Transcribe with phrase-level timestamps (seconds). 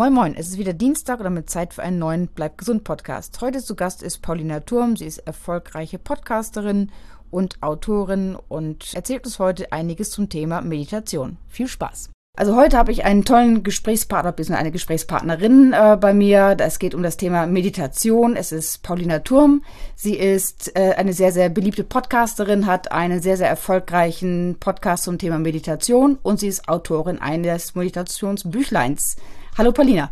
[0.00, 3.38] Moin Moin, es ist wieder Dienstag und damit Zeit für einen neuen Bleib gesund Podcast.
[3.42, 4.96] Heute zu Gast ist Paulina Turm.
[4.96, 6.90] Sie ist erfolgreiche Podcasterin
[7.30, 11.36] und Autorin und erzählt uns heute einiges zum Thema Meditation.
[11.48, 12.08] Viel Spaß!
[12.34, 14.54] Also heute habe ich einen tollen Gesprächspartner, bzw.
[14.54, 16.56] eine Gesprächspartnerin äh, bei mir.
[16.58, 18.36] Es geht um das Thema Meditation.
[18.36, 19.62] Es ist Paulina Turm.
[19.96, 25.18] Sie ist äh, eine sehr, sehr beliebte Podcasterin, hat einen sehr, sehr erfolgreichen Podcast zum
[25.18, 29.16] Thema Meditation und sie ist Autorin eines Meditationsbüchleins.
[29.60, 30.10] Hallo Paulina.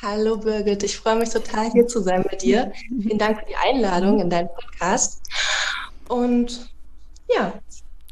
[0.00, 2.72] Hallo Birgit, ich freue mich total hier zu sein mit dir.
[3.02, 5.20] Vielen Dank für die Einladung in deinen Podcast.
[6.08, 6.70] Und
[7.28, 7.52] ja,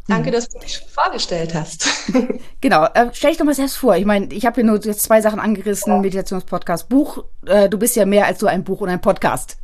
[0.07, 0.35] Danke, mhm.
[0.35, 1.89] dass du mich schon vorgestellt hast.
[2.61, 3.97] genau, äh, stell dich doch mal selbst vor.
[3.97, 5.99] Ich meine, ich habe hier nur jetzt zwei Sachen angerissen, ja.
[5.99, 7.25] Meditationspodcast, Buch.
[7.47, 9.57] Äh, du bist ja mehr als so ein Buch und ein Podcast.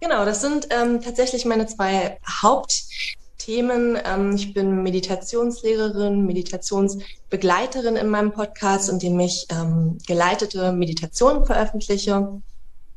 [0.00, 3.19] Genau, das sind ähm, tatsächlich meine zwei Hauptthemen.
[3.50, 12.40] Ähm, ich bin Meditationslehrerin, Meditationsbegleiterin in meinem Podcast, in dem ich ähm, geleitete Meditationen veröffentliche.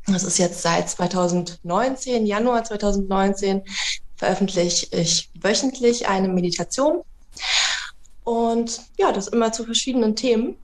[0.05, 3.63] Das ist jetzt seit 2019, Januar 2019
[4.15, 7.01] veröffentliche ich wöchentlich eine Meditation.
[8.23, 10.55] Und ja, das immer zu verschiedenen Themen.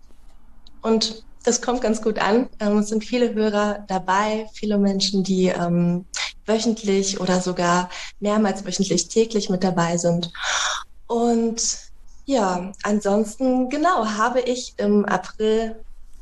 [0.82, 2.48] Und das kommt ganz gut an.
[2.60, 6.06] Ähm, es sind viele Hörer dabei, viele Menschen, die ähm,
[6.50, 10.34] wöchentlich oder sogar mehrmals wöchentlich täglich mit dabei sind.
[11.08, 11.62] Und
[12.26, 15.78] ja, ansonsten, genau, habe ich im April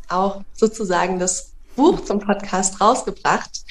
[0.10, 3.64] auch sozusagen das Buch zum Podcast rausgebracht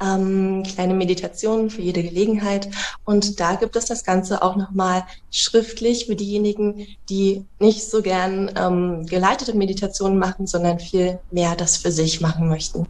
[0.00, 2.68] ähm, kleine Meditationen für jede Gelegenheit.
[3.04, 8.50] Und da gibt es das Ganze auch nochmal schriftlich für diejenigen, die nicht so gern
[8.56, 12.86] ähm, geleitete Meditationen machen, sondern viel mehr das für sich machen möchten.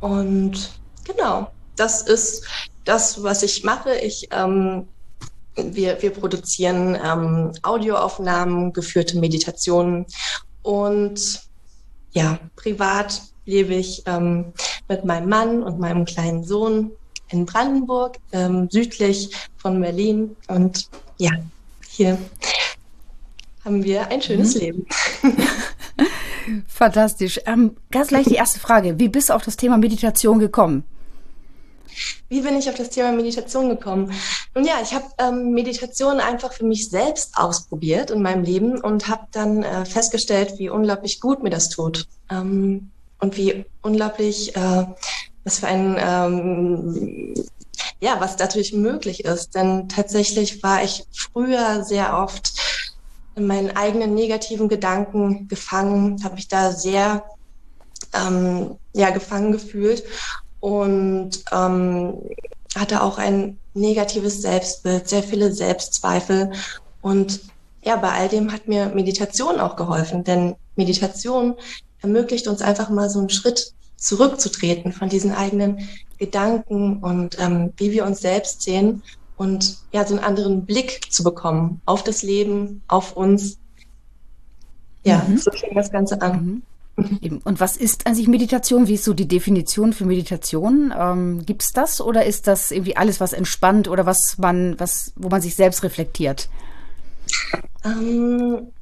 [0.00, 0.70] Und
[1.04, 2.44] genau, das ist
[2.84, 3.94] das, was ich mache.
[3.94, 4.88] Ich ähm,
[5.56, 10.06] wir, wir produzieren ähm, Audioaufnahmen, geführte Meditationen
[10.62, 11.42] und
[12.12, 14.52] ja, privat lebe ich ähm,
[14.88, 16.90] mit meinem Mann und meinem kleinen Sohn
[17.28, 20.36] in Brandenburg, ähm, südlich von Berlin.
[20.48, 20.88] Und
[21.18, 21.30] ja,
[21.88, 22.18] hier
[23.64, 24.60] haben wir ein schönes mhm.
[24.60, 24.86] Leben.
[26.68, 27.40] Fantastisch.
[27.46, 28.98] Ähm, ganz leicht die erste Frage.
[28.98, 30.84] Wie bist du auf das Thema Meditation gekommen?
[32.28, 34.12] Wie bin ich auf das Thema Meditation gekommen?
[34.54, 39.08] Nun ja, ich habe ähm, Meditation einfach für mich selbst ausprobiert in meinem Leben und
[39.08, 42.06] habe dann äh, festgestellt, wie unglaublich gut mir das tut.
[42.30, 44.86] Ähm, und wie unglaublich, äh,
[45.44, 47.34] was für ein, ähm,
[48.00, 49.54] ja, was natürlich möglich ist.
[49.54, 52.52] Denn tatsächlich war ich früher sehr oft
[53.36, 57.24] in meinen eigenen negativen Gedanken gefangen, habe mich da sehr
[58.12, 60.04] ähm, ja, gefangen gefühlt
[60.66, 62.14] und ähm,
[62.74, 66.50] hatte auch ein negatives Selbstbild, sehr viele Selbstzweifel.
[67.02, 67.38] Und
[67.84, 71.54] ja, bei all dem hat mir Meditation auch geholfen, denn Meditation
[72.02, 75.88] ermöglicht uns einfach mal so einen Schritt zurückzutreten von diesen eigenen
[76.18, 79.04] Gedanken und ähm, wie wir uns selbst sehen
[79.36, 83.58] und ja, so einen anderen Blick zu bekommen auf das Leben, auf uns.
[85.04, 85.38] Ja, mhm.
[85.38, 86.44] so fängt das Ganze an.
[86.44, 86.62] Mhm.
[86.96, 88.88] Und was ist an sich Meditation?
[88.88, 90.94] Wie ist so die Definition für Meditation?
[90.98, 95.12] Ähm, Gibt es das oder ist das irgendwie alles, was entspannt oder was man, was,
[95.16, 96.48] wo man sich selbst reflektiert?
[97.84, 98.72] Ähm,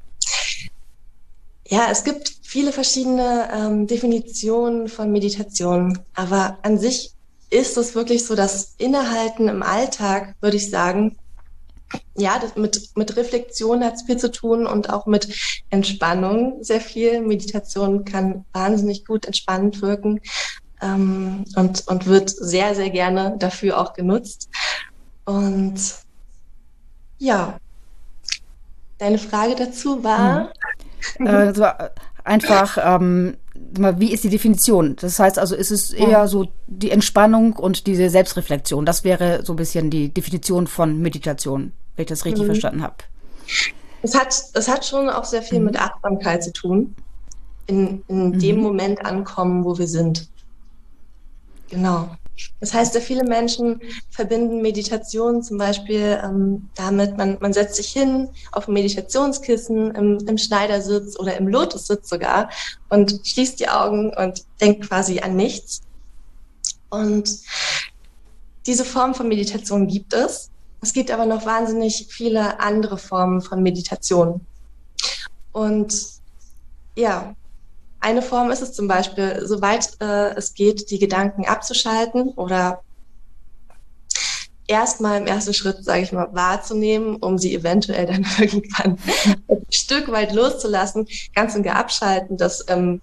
[1.67, 7.11] ja, es gibt viele verschiedene ähm, Definitionen von Meditation, aber an sich
[7.49, 11.17] ist es wirklich so, dass Innehalten im Alltag, würde ich sagen,
[12.15, 15.27] ja, das mit, mit Reflexion hat es viel zu tun und auch mit
[15.69, 17.21] Entspannung sehr viel.
[17.21, 20.21] Meditation kann wahnsinnig gut entspannend wirken
[20.81, 24.49] ähm, und, und wird sehr, sehr gerne dafür auch genutzt.
[25.25, 25.79] Und
[27.17, 27.57] ja,
[28.97, 30.51] deine Frage dazu war.
[31.17, 31.27] Hm.
[31.27, 31.65] Äh, so
[32.23, 34.95] einfach, ähm, wie ist die Definition?
[34.99, 38.85] Das heißt also, ist es eher so die Entspannung und diese Selbstreflexion.
[38.85, 42.47] Das wäre so ein bisschen die Definition von Meditation, wenn ich das richtig mhm.
[42.47, 42.95] verstanden habe.
[44.01, 45.65] Es hat, es hat schon auch sehr viel mhm.
[45.65, 46.95] mit Achtsamkeit zu tun.
[47.67, 48.39] In, in mhm.
[48.39, 50.29] dem Moment ankommen, wo wir sind.
[51.69, 52.09] Genau.
[52.59, 58.29] Das heißt, viele Menschen verbinden Meditation zum Beispiel ähm, damit, man, man setzt sich hin
[58.51, 62.49] auf ein Meditationskissen im, im Schneidersitz oder im Lotussitz sogar
[62.89, 65.81] und schließt die Augen und denkt quasi an nichts.
[66.89, 67.29] Und
[68.65, 70.49] diese Form von Meditation gibt es.
[70.81, 74.45] Es gibt aber noch wahnsinnig viele andere Formen von Meditation.
[75.51, 75.93] Und
[76.95, 77.35] ja,
[78.05, 82.81] eine Form ist es zum Beispiel, soweit äh, es geht, die Gedanken abzuschalten oder
[84.67, 88.99] erstmal im ersten Schritt, sage ich mal, wahrzunehmen, um sie eventuell dann irgendwann
[89.49, 92.37] ein Stück weit loszulassen, ganz und gar abschalten.
[92.37, 93.01] Das ähm,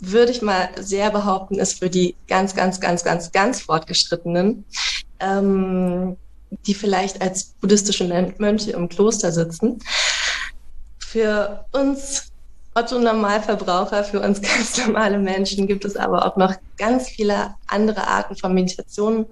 [0.00, 4.66] würde ich mal sehr behaupten, ist für die ganz, ganz, ganz, ganz, ganz fortgeschrittenen,
[5.18, 6.18] ähm,
[6.66, 9.78] die vielleicht als buddhistische Mönche im Kloster sitzen.
[10.98, 12.31] Für uns
[12.74, 18.06] Otto Normalverbraucher, für uns ganz normale Menschen gibt es aber auch noch ganz viele andere
[18.06, 19.26] Arten von Meditationen.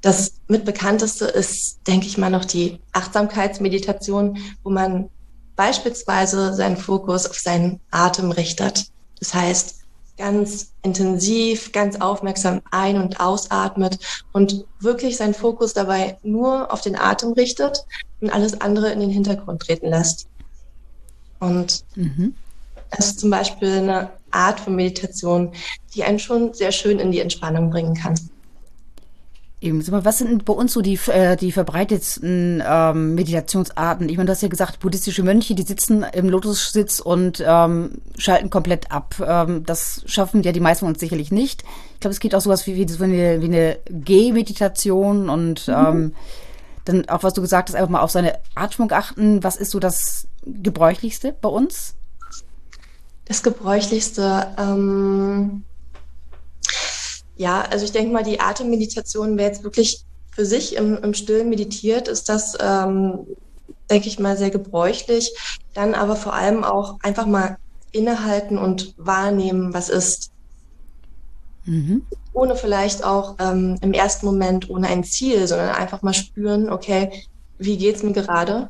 [0.00, 5.10] Das mitbekannteste ist, denke ich mal, noch die Achtsamkeitsmeditation, wo man
[5.56, 8.86] beispielsweise seinen Fokus auf seinen Atem richtet.
[9.18, 9.80] Das heißt,
[10.18, 13.98] ganz intensiv, ganz aufmerksam ein- und ausatmet
[14.32, 17.84] und wirklich seinen Fokus dabei nur auf den Atem richtet
[18.20, 20.28] und alles andere in den Hintergrund treten lässt.
[21.38, 22.34] Und mhm.
[22.96, 25.52] Das ist zum Beispiel eine Art von Meditation,
[25.94, 28.14] die einen schon sehr schön in die Entspannung bringen kann.
[29.58, 34.08] Eben, was sind bei uns so die, äh, die verbreitetsten ähm, Meditationsarten?
[34.08, 38.50] Ich meine, du hast ja gesagt, buddhistische Mönche, die sitzen im Lotussitz und ähm, schalten
[38.50, 39.14] komplett ab.
[39.26, 41.64] Ähm, das schaffen ja die meisten von uns sicherlich nicht.
[41.94, 45.74] Ich glaube, es geht auch sowas wie, wie, wie eine, wie eine Gehmeditation und mhm.
[45.74, 46.14] ähm,
[46.84, 49.42] dann auch, was du gesagt hast, einfach mal auf seine Atmung achten.
[49.42, 51.94] Was ist so das Gebräuchlichste bei uns?
[53.26, 55.64] Das Gebräuchlichste, ähm,
[57.36, 61.48] ja, also ich denke mal, die Atemmeditation, wer jetzt wirklich für sich im, im Stillen
[61.48, 63.26] meditiert, ist das, ähm,
[63.90, 65.32] denke ich mal, sehr gebräuchlich.
[65.74, 67.58] Dann aber vor allem auch einfach mal
[67.90, 70.30] innehalten und wahrnehmen, was ist.
[71.64, 72.06] Mhm.
[72.32, 77.24] Ohne vielleicht auch ähm, im ersten Moment ohne ein Ziel, sondern einfach mal spüren, okay,
[77.58, 78.68] wie geht's mir gerade?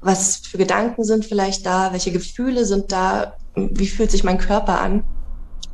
[0.00, 1.92] Was für Gedanken sind vielleicht da?
[1.92, 3.36] Welche Gefühle sind da?
[3.54, 5.04] Wie fühlt sich mein Körper an.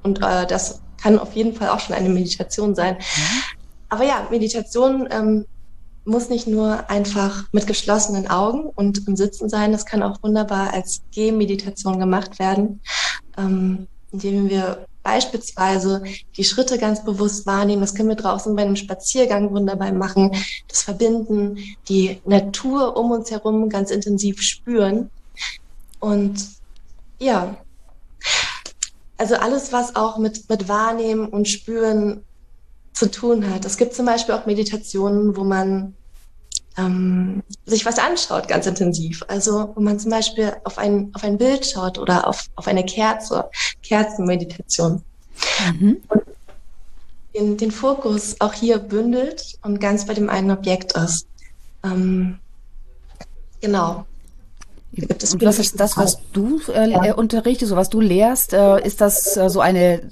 [0.03, 2.97] Und äh, das kann auf jeden Fall auch schon eine Meditation sein.
[3.89, 5.47] Aber ja, Meditation ähm,
[6.05, 10.73] muss nicht nur einfach mit geschlossenen Augen und im Sitzen sein, das kann auch wunderbar
[10.73, 12.81] als Gehmeditation gemacht werden,
[13.37, 16.03] ähm, indem wir beispielsweise
[16.37, 17.81] die Schritte ganz bewusst wahrnehmen.
[17.81, 20.33] Das können wir draußen bei einem Spaziergang wunderbar machen.
[20.69, 25.11] Das Verbinden, die Natur um uns herum ganz intensiv spüren.
[26.01, 26.49] Und
[27.19, 27.57] ja,
[29.21, 32.25] also alles, was auch mit, mit Wahrnehmen und Spüren
[32.95, 33.67] zu tun hat.
[33.67, 35.95] Es gibt zum Beispiel auch Meditationen, wo man
[36.79, 39.23] ähm, sich was anschaut, ganz intensiv.
[39.29, 42.83] Also wo man zum Beispiel auf ein, auf ein Bild schaut oder auf, auf eine
[42.83, 43.51] Kerze,
[43.83, 45.03] Kerzenmeditation.
[45.71, 45.99] Mhm.
[46.09, 46.23] Und
[47.35, 51.27] den, den Fokus auch hier bündelt und ganz bei dem einen Objekt ist.
[51.85, 52.39] Ähm,
[53.61, 54.07] genau.
[54.97, 57.15] Und was ist das, was du äh, ja.
[57.15, 58.53] unterrichtest, so was du lehrst?
[58.53, 60.03] Äh, ist das äh, so eine,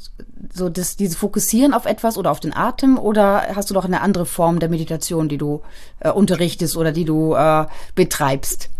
[0.54, 4.00] so das, diese Fokussieren auf etwas oder auf den Atem oder hast du noch eine
[4.00, 5.62] andere Form der Meditation, die du
[6.00, 7.66] äh, unterrichtest oder die du äh,
[7.96, 8.70] betreibst?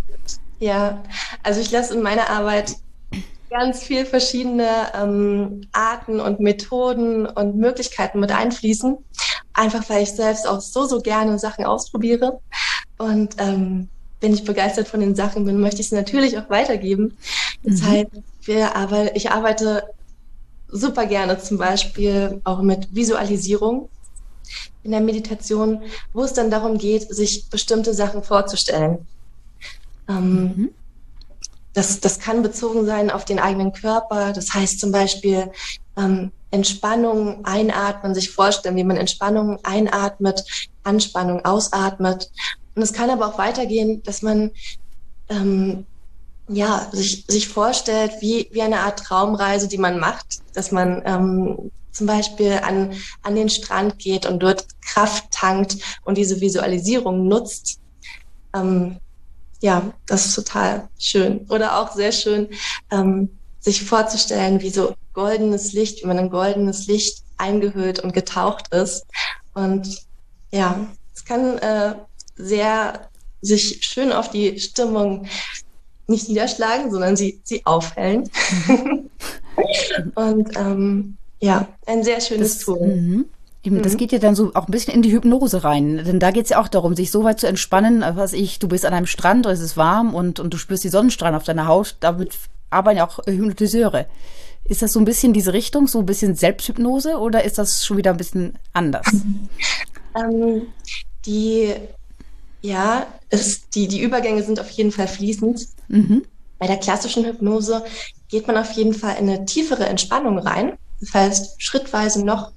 [0.61, 1.03] Ja,
[1.43, 2.77] also ich lasse in meiner Arbeit
[3.51, 8.97] ganz viel verschiedene ähm, Arten und Methoden und Möglichkeiten mit einfließen.
[9.53, 12.41] Einfach weil ich selbst auch so, so gerne Sachen ausprobiere.
[12.99, 13.89] Und ähm,
[14.21, 17.17] wenn ich begeistert von den Sachen bin, möchte ich sie natürlich auch weitergeben.
[17.63, 17.87] Das mhm.
[17.87, 18.11] heißt,
[18.43, 19.85] wir, aber ich arbeite
[20.69, 23.89] super gerne zum Beispiel auch mit Visualisierung
[24.83, 25.83] in der Meditation,
[26.13, 29.07] wo es dann darum geht, sich bestimmte Sachen vorzustellen.
[30.09, 30.69] Ähm, mhm.
[31.75, 34.33] das, das kann bezogen sein auf den eigenen Körper.
[34.33, 35.51] Das heißt zum Beispiel
[35.97, 40.45] ähm, Entspannung einatmen, sich vorstellen, wie man Entspannung einatmet,
[40.83, 42.31] Anspannung ausatmet
[42.79, 44.53] und es kann aber auch weitergehen, dass man
[45.29, 45.85] ähm,
[46.49, 51.73] ja, sich, sich vorstellt, wie, wie eine Art Traumreise, die man macht, dass man ähm,
[51.91, 52.93] zum Beispiel an,
[53.25, 57.81] an den Strand geht und dort Kraft tankt und diese Visualisierung nutzt.
[58.55, 58.99] Ähm,
[59.61, 61.47] ja, das ist total schön.
[61.51, 62.49] Oder auch sehr schön,
[62.93, 68.73] ähm, sich vorzustellen, wie so goldenes Licht, wie man in goldenes Licht eingehüllt und getaucht
[68.73, 69.05] ist.
[69.55, 70.07] Und
[70.53, 71.97] ja, es kann äh,
[72.39, 73.09] sehr
[73.41, 75.27] sich schön auf die Stimmung
[76.07, 78.29] nicht niederschlagen, sondern sie, sie aufhellen.
[80.15, 82.87] und ähm, ja, ein sehr schönes das, Tool.
[82.87, 83.25] Mhm.
[83.63, 83.97] Eben, das mhm.
[83.99, 86.03] geht ja dann so auch ein bisschen in die Hypnose rein.
[86.05, 88.69] Denn da geht es ja auch darum, sich so weit zu entspannen, was ich, du
[88.69, 91.67] bist an einem Strand, es ist warm und, und du spürst die Sonnenstrahlen auf deiner
[91.67, 91.97] Haut.
[92.01, 92.35] Damit
[92.71, 94.07] arbeiten ja auch Hypnotiseure.
[94.65, 97.97] Ist das so ein bisschen diese Richtung, so ein bisschen Selbsthypnose oder ist das schon
[97.97, 99.07] wieder ein bisschen anders?
[100.17, 100.63] ähm,
[101.27, 101.75] die
[102.61, 105.67] ja, es, die, die Übergänge sind auf jeden Fall fließend.
[105.89, 106.25] Mhm.
[106.59, 107.85] Bei der klassischen Hypnose
[108.29, 110.79] geht man auf jeden Fall in eine tiefere Entspannung rein.
[111.01, 112.53] Das heißt, schrittweise noch,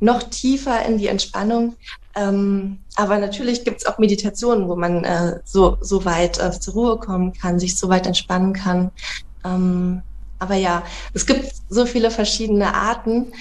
[0.00, 1.76] noch tiefer in die Entspannung.
[2.14, 6.74] Ähm, aber natürlich gibt es auch Meditationen, wo man äh, so, so weit äh, zur
[6.74, 8.90] Ruhe kommen kann, sich so weit entspannen kann.
[9.44, 10.02] Ähm,
[10.38, 10.82] aber ja,
[11.14, 13.32] es gibt so viele verschiedene Arten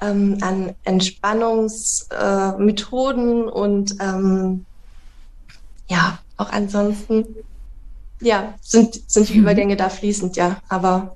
[0.00, 4.64] ähm, an Entspannungsmethoden äh, und ähm,
[5.88, 7.24] ja, auch ansonsten
[8.20, 9.40] ja, sind, sind die mhm.
[9.40, 10.56] Übergänge da fließend, ja.
[10.68, 11.14] Aber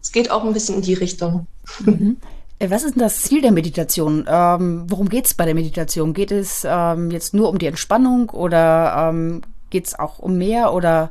[0.00, 1.46] es geht auch ein bisschen in die Richtung.
[1.84, 2.16] Mhm.
[2.58, 4.26] Äh, was ist denn das Ziel der Meditation?
[4.28, 6.14] Ähm, worum geht es bei der Meditation?
[6.14, 10.72] Geht es ähm, jetzt nur um die Entspannung oder ähm, geht es auch um mehr
[10.72, 11.10] oder?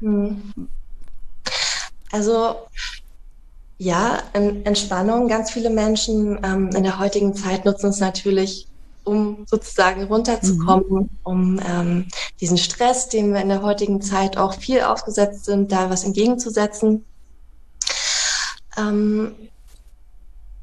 [0.00, 0.42] Mhm.
[2.10, 2.56] Also
[3.78, 5.28] ja, Entspannung.
[5.28, 8.68] Ganz viele Menschen ähm, in der heutigen Zeit nutzen es natürlich
[9.04, 11.08] um sozusagen runterzukommen, mhm.
[11.22, 12.08] um ähm,
[12.40, 17.04] diesen Stress, dem wir in der heutigen Zeit auch viel ausgesetzt sind, da was entgegenzusetzen.
[18.76, 19.34] Ähm,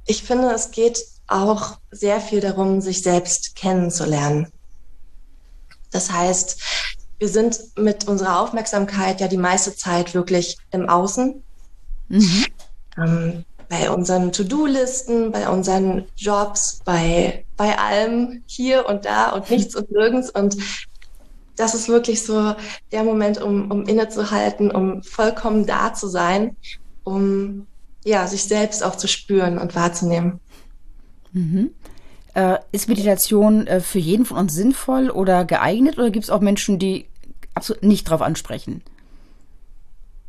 [0.05, 4.47] ich finde, es geht auch sehr viel darum, sich selbst kennenzulernen.
[5.91, 6.59] Das heißt,
[7.19, 11.43] wir sind mit unserer Aufmerksamkeit ja die meiste Zeit wirklich im Außen.
[12.07, 12.45] Mhm.
[12.97, 19.75] Ähm, bei unseren To-Do-Listen, bei unseren Jobs, bei, bei allem hier und da und nichts
[19.75, 20.31] und nirgends.
[20.31, 20.57] Und
[21.55, 22.55] das ist wirklich so
[22.91, 26.57] der Moment, um, um innezuhalten, um vollkommen da zu sein,
[27.03, 27.67] um
[28.03, 30.39] ja, sich selbst auch zu spüren und wahrzunehmen.
[31.31, 31.71] Mhm.
[32.33, 36.41] Äh, ist Meditation äh, für jeden von uns sinnvoll oder geeignet oder gibt es auch
[36.41, 37.05] Menschen, die
[37.53, 38.81] absolut nicht darauf ansprechen?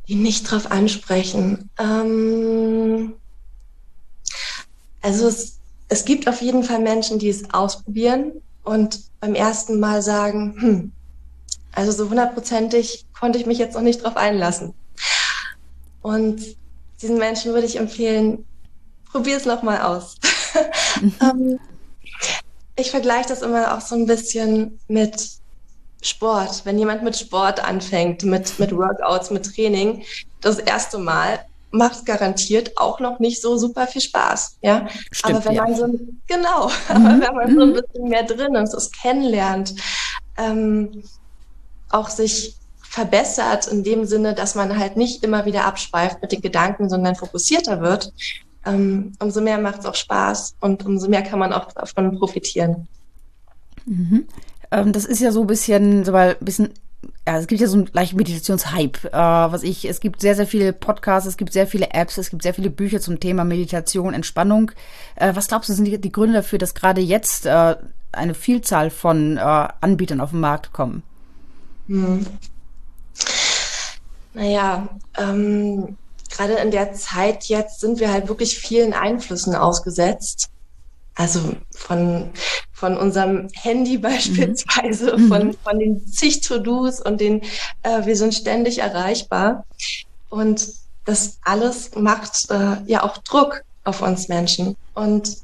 [0.08, 1.70] Die nicht darauf ansprechen.
[1.78, 3.14] Ähm,
[5.02, 8.32] also es, es gibt auf jeden Fall Menschen, die es ausprobieren
[8.64, 10.92] und beim ersten Mal sagen, hm,
[11.72, 14.74] also so hundertprozentig konnte ich mich jetzt noch nicht drauf einlassen.
[16.02, 16.56] Und
[17.02, 18.44] diesen Menschen würde ich empfehlen,
[19.10, 20.16] probier es noch mal aus.
[21.00, 21.14] Mhm.
[21.22, 21.60] ähm,
[22.76, 25.30] ich vergleiche das immer auch so ein bisschen mit
[26.02, 26.62] Sport.
[26.64, 30.02] Wenn jemand mit Sport anfängt, mit, mit Workouts, mit Training,
[30.40, 31.40] das erste Mal,
[31.70, 34.58] macht garantiert auch noch nicht so super viel Spaß.
[34.62, 35.62] Ja, Stimmt, aber wenn ja.
[35.64, 35.86] man so
[36.26, 37.22] genau, mhm.
[37.22, 37.72] aber wenn man so ein mhm.
[37.74, 39.74] bisschen mehr drin ist, es kennenlernt,
[40.36, 41.04] ähm,
[41.90, 46.40] auch sich verbessert in dem Sinne, dass man halt nicht immer wieder abschweift mit den
[46.40, 48.12] Gedanken, sondern fokussierter wird,
[48.66, 52.88] ähm, umso mehr macht es auch Spaß und umso mehr kann man auch davon profitieren.
[53.86, 54.26] Mhm.
[54.72, 56.74] Ähm, das ist ja so ein bisschen, so mal ein bisschen
[57.26, 60.46] ja, es gibt ja so einen leichten Meditationshype, äh, was ich, es gibt sehr, sehr
[60.46, 64.14] viele Podcasts, es gibt sehr viele Apps, es gibt sehr viele Bücher zum Thema Meditation,
[64.14, 64.72] Entspannung.
[65.16, 67.76] Äh, was glaubst du, sind die, die, Gründe dafür, dass gerade jetzt äh,
[68.12, 71.02] eine Vielzahl von äh, Anbietern auf den Markt kommen?
[71.86, 72.26] Hm.
[74.34, 74.88] Naja,
[75.18, 75.96] ähm,
[76.30, 80.50] gerade in der Zeit jetzt sind wir halt wirklich vielen Einflüssen ausgesetzt.
[81.20, 82.30] Also von,
[82.72, 84.00] von unserem Handy mhm.
[84.10, 85.28] beispielsweise, mhm.
[85.28, 87.42] von, von den zig To-Dos und den,
[87.82, 89.66] äh, wir sind ständig erreichbar.
[90.30, 90.66] Und
[91.04, 94.76] das alles macht äh, ja auch Druck auf uns Menschen.
[94.94, 95.36] Und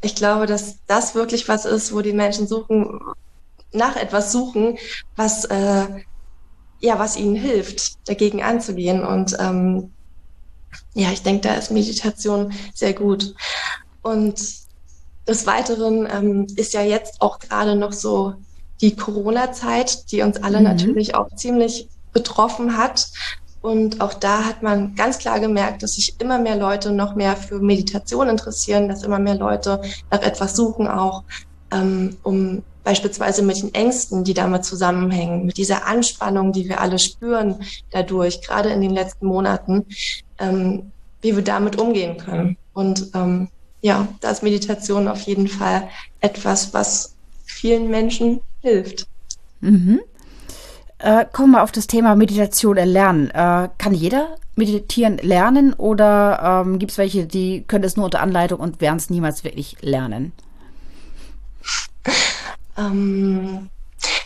[0.00, 3.00] ich glaube, dass das wirklich was ist, wo die Menschen suchen,
[3.72, 4.78] nach etwas suchen,
[5.16, 5.86] was, äh,
[6.78, 9.04] ja, was ihnen hilft, dagegen anzugehen.
[9.04, 9.90] Und ähm,
[10.94, 13.34] ja, ich denke, da ist Meditation sehr gut.
[14.02, 14.65] Und
[15.26, 18.34] des Weiteren ähm, ist ja jetzt auch gerade noch so
[18.80, 20.64] die Corona-Zeit, die uns alle mhm.
[20.64, 23.08] natürlich auch ziemlich betroffen hat.
[23.62, 27.36] Und auch da hat man ganz klar gemerkt, dass sich immer mehr Leute noch mehr
[27.36, 31.24] für Meditation interessieren, dass immer mehr Leute nach etwas suchen, auch
[31.72, 37.00] ähm, um beispielsweise mit den Ängsten, die damit zusammenhängen, mit dieser Anspannung, die wir alle
[37.00, 37.56] spüren
[37.90, 39.86] dadurch, gerade in den letzten Monaten,
[40.38, 42.56] ähm, wie wir damit umgehen können.
[42.72, 43.48] Und ähm,
[43.80, 45.88] ja, da ist Meditation auf jeden Fall
[46.20, 47.14] etwas, was
[47.44, 49.06] vielen Menschen hilft.
[49.60, 50.00] Mhm.
[50.98, 53.30] Äh, kommen wir auf das Thema Meditation erlernen.
[53.30, 58.20] Äh, kann jeder meditieren lernen oder ähm, gibt es welche, die können es nur unter
[58.20, 60.32] Anleitung und werden es niemals wirklich lernen?
[62.78, 63.70] Ähm,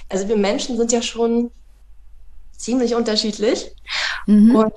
[0.09, 1.53] also wir Menschen sind ja schon
[2.57, 3.73] ziemlich unterschiedlich.
[4.27, 4.57] Mhm.
[4.57, 4.73] Und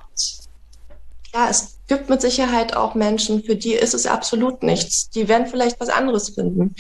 [1.33, 5.09] ja, es gibt mit Sicherheit auch Menschen, für die ist es absolut nichts.
[5.09, 6.75] Die werden vielleicht was anderes finden,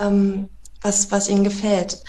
[0.00, 0.48] ähm,
[0.82, 2.02] was, was ihnen gefällt.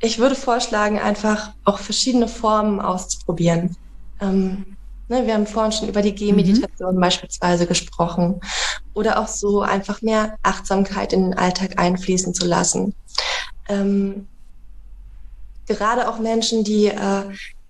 [0.00, 3.76] Ich würde vorschlagen, einfach auch verschiedene Formen auszuprobieren.
[4.20, 4.76] Ähm,
[5.08, 7.00] ne, wir haben vorhin schon über die Gehmeditation mhm.
[7.00, 8.40] beispielsweise gesprochen.
[8.92, 12.94] Oder auch so einfach mehr Achtsamkeit in den Alltag einfließen zu lassen.
[13.68, 14.28] Ähm,
[15.66, 17.24] gerade auch Menschen, die äh,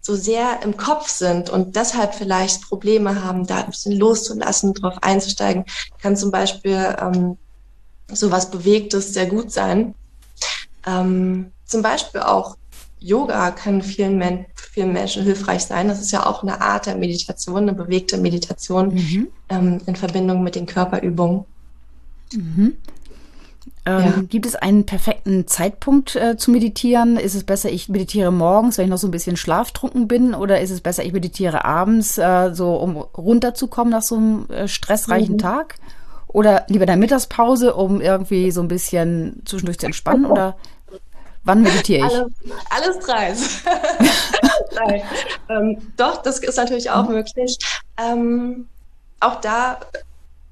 [0.04, 4.99] so sehr im Kopf sind und deshalb vielleicht Probleme haben, da ein bisschen loszulassen, drauf
[5.00, 5.64] einzusteigen,
[5.99, 7.38] kann zum Beispiel ähm,
[8.12, 9.94] so was Bewegtes sehr gut sein.
[10.87, 12.58] Ähm, zum Beispiel auch
[13.00, 15.88] Yoga kann vielen, Men vielen Menschen hilfreich sein.
[15.88, 19.28] Das ist ja auch eine Art der Meditation, eine bewegte Meditation mhm.
[19.49, 21.46] ähm, in Verbindung mit den Körperübungen.
[22.30, 22.76] Mhm.
[23.87, 24.23] Ähm, ja.
[24.29, 27.19] Gibt es einen perfekten Zeitpunkt äh, zu meditieren?
[27.19, 30.35] Ist es besser, ich meditiere morgens, wenn ich noch so ein bisschen schlaftrunken bin?
[30.35, 34.69] Oder ist es besser, ich meditiere abends, äh, so um runterzukommen nach so einem äh,
[34.69, 35.38] stressreichen mhm.
[35.38, 35.75] Tag?
[36.29, 40.25] Oder lieber in der Mittagspause, um irgendwie so ein bisschen zwischendurch zu entspannen?
[40.25, 40.57] Oder
[41.45, 42.14] wann meditiere ich?
[42.14, 42.31] Alles,
[42.71, 43.35] alles drei.
[44.75, 45.03] Nein.
[45.50, 47.17] Ähm, doch, das ist natürlich auch mhm.
[47.17, 47.59] möglich.
[47.99, 48.67] Ähm,
[49.21, 49.79] auch da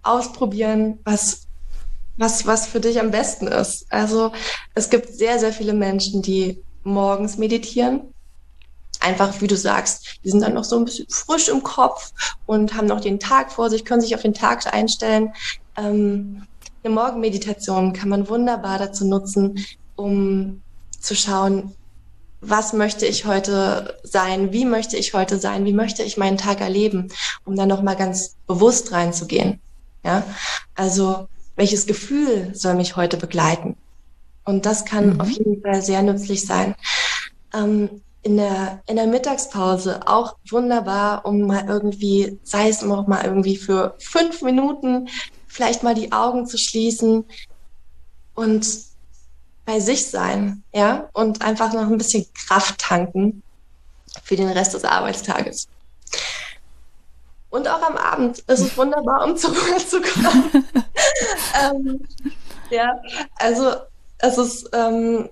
[0.02, 1.46] ausprobieren, was
[2.16, 3.86] was, was für dich am besten ist.
[3.90, 4.32] Also
[4.74, 8.12] es gibt sehr, sehr viele Menschen, die morgens meditieren.
[9.00, 12.12] Einfach, wie du sagst, die sind dann noch so ein bisschen frisch im Kopf
[12.46, 15.32] und haben noch den Tag vor sich, können sich auf den Tag einstellen.
[15.76, 16.46] Ähm,
[16.84, 19.64] eine Morgenmeditation kann man wunderbar dazu nutzen,
[19.96, 20.62] um
[21.00, 21.74] zu schauen,
[22.40, 26.60] was möchte ich heute sein, wie möchte ich heute sein, wie möchte ich meinen Tag
[26.60, 27.08] erleben,
[27.44, 29.60] um dann nochmal ganz bewusst reinzugehen.
[30.04, 30.24] Ja,
[30.74, 31.28] also
[31.62, 33.76] welches Gefühl soll mich heute begleiten?
[34.44, 35.20] Und das kann mhm.
[35.20, 36.74] auf jeden Fall sehr nützlich sein.
[37.54, 43.24] Ähm, in der, in der Mittagspause auch wunderbar, um mal irgendwie, sei es noch mal
[43.24, 45.08] irgendwie für fünf Minuten,
[45.46, 47.26] vielleicht mal die Augen zu schließen
[48.34, 48.66] und
[49.64, 53.44] bei sich sein, ja, und einfach noch ein bisschen Kraft tanken
[54.24, 55.68] für den Rest des Arbeitstages.
[57.52, 60.64] Und auch am Abend ist es wunderbar, um zur Ruhe zu kommen.
[61.62, 62.00] ähm,
[62.70, 62.98] ja,
[63.36, 63.72] also
[64.16, 65.28] es ist ähm,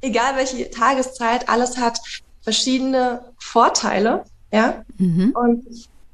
[0.00, 2.00] egal welche Tageszeit, alles hat
[2.40, 4.86] verschiedene Vorteile, ja.
[4.96, 5.34] Mhm.
[5.36, 5.66] Und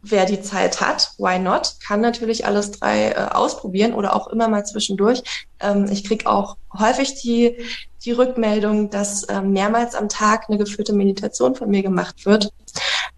[0.03, 4.49] wer die Zeit hat, why not, kann natürlich alles drei äh, ausprobieren oder auch immer
[4.49, 5.23] mal zwischendurch.
[5.61, 7.57] Ähm, ich krieg auch häufig die,
[8.05, 12.51] die Rückmeldung, dass ähm, mehrmals am Tag eine geführte Meditation von mir gemacht wird.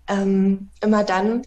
[0.09, 1.47] Ähm, immer dann,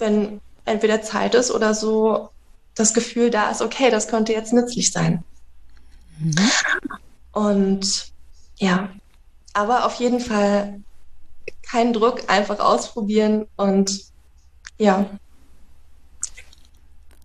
[0.00, 2.30] wenn entweder Zeit ist oder so
[2.74, 5.24] das Gefühl da ist, okay, das könnte jetzt nützlich sein.
[6.18, 6.50] Mhm.
[7.32, 8.12] Und
[8.56, 8.90] ja,
[9.52, 10.80] aber auf jeden Fall
[11.62, 14.04] kein Druck, einfach ausprobieren und
[14.78, 15.06] ja,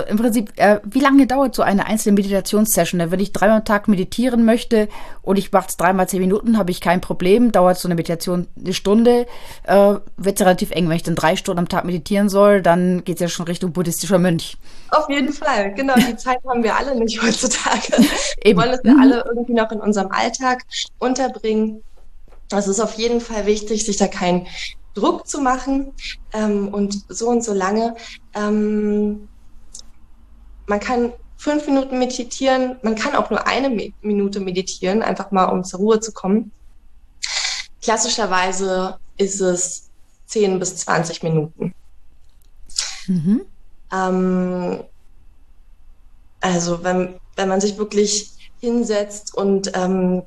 [0.09, 3.11] im Prinzip, äh, wie lange dauert so eine einzelne Meditationssession?
[3.11, 4.89] Wenn ich dreimal am Tag meditieren möchte
[5.21, 7.53] und ich mache es dreimal zehn Minuten, habe ich kein Problem.
[7.53, 9.25] Dauert so eine Meditation eine Stunde,
[9.63, 10.89] äh, wird es relativ eng.
[10.89, 13.71] Wenn ich dann drei Stunden am Tag meditieren soll, dann geht es ja schon Richtung
[13.71, 14.57] buddhistischer Mönch.
[14.89, 15.95] Auf jeden Fall, genau.
[15.95, 18.03] Die Zeit haben wir alle nicht heutzutage.
[18.43, 20.63] Wir wollen es ja alle irgendwie noch in unserem Alltag
[20.99, 21.81] unterbringen.
[22.51, 24.45] Also es ist auf jeden Fall wichtig, sich da keinen
[24.93, 25.93] Druck zu machen
[26.33, 27.95] ähm, und so und so lange.
[28.33, 29.27] Ähm,
[30.67, 33.69] man kann fünf Minuten meditieren, man kann auch nur eine
[34.01, 36.51] Minute meditieren, einfach mal um zur Ruhe zu kommen.
[37.81, 39.89] Klassischerweise ist es
[40.25, 41.73] zehn bis zwanzig Minuten.
[43.07, 43.41] Mhm.
[43.91, 44.83] Ähm,
[46.41, 50.23] also wenn, wenn man sich wirklich hinsetzt und ähm,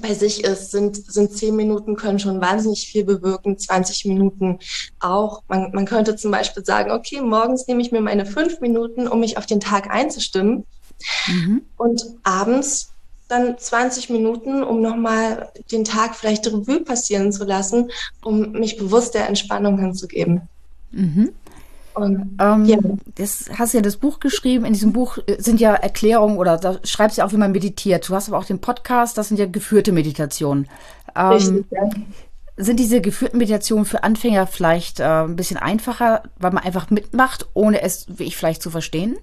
[0.00, 4.58] bei sich ist, sind, sind zehn Minuten können schon wahnsinnig viel bewirken, 20 Minuten
[5.00, 5.42] auch.
[5.48, 9.20] Man, man könnte zum Beispiel sagen, okay, morgens nehme ich mir meine fünf Minuten, um
[9.20, 10.64] mich auf den Tag einzustimmen.
[11.26, 11.62] Mhm.
[11.76, 12.90] Und abends
[13.28, 17.90] dann 20 Minuten, um nochmal den Tag vielleicht Revue passieren zu lassen,
[18.22, 20.42] um mich bewusst der Entspannung hinzugeben.
[20.90, 21.32] Mhm.
[21.94, 22.78] Und, ähm, ja.
[23.14, 24.64] Das hast ja das Buch geschrieben.
[24.64, 27.52] In diesem Buch äh, sind ja Erklärungen oder da schreibst du ja auch, wie man
[27.52, 28.08] meditiert.
[28.08, 30.68] Du hast aber auch den Podcast, das sind ja geführte Meditationen.
[31.16, 31.88] Ähm, Richtig, ja.
[32.56, 37.46] Sind diese geführten Meditationen für Anfänger vielleicht äh, ein bisschen einfacher, weil man einfach mitmacht,
[37.54, 39.16] ohne es, wie ich vielleicht, zu verstehen?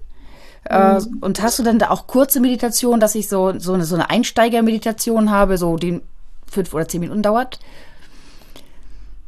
[0.64, 1.18] Äh, mhm.
[1.20, 4.10] Und hast du dann da auch kurze Meditationen, dass ich so, so eine, so eine
[4.10, 6.00] Einsteiger-Meditation habe, so die
[6.46, 7.58] fünf oder zehn Minuten dauert?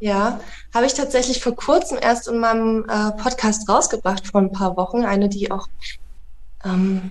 [0.00, 0.40] Ja,
[0.74, 5.04] habe ich tatsächlich vor kurzem erst in meinem äh, Podcast rausgebracht, vor ein paar Wochen.
[5.04, 5.68] Eine, die auch,
[6.64, 7.10] ähm,